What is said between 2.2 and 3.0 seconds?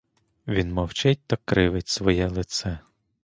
лице.